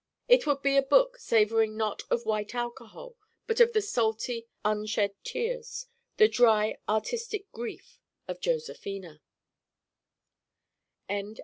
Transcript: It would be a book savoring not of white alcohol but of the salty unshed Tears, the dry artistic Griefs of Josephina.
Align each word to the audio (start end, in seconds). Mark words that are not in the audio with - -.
It 0.27 0.47
would 0.47 0.63
be 0.63 0.77
a 0.77 0.81
book 0.81 1.19
savoring 1.19 1.77
not 1.77 2.01
of 2.09 2.25
white 2.25 2.55
alcohol 2.55 3.15
but 3.45 3.59
of 3.59 3.73
the 3.73 3.83
salty 3.83 4.47
unshed 4.65 5.11
Tears, 5.23 5.85
the 6.17 6.27
dry 6.27 6.79
artistic 6.89 7.51
Griefs 7.51 7.99
of 8.27 8.39
Josephina. 8.41 9.21